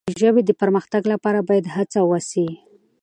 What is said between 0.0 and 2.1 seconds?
د ژبې د پرمختګ لپاره باید هڅه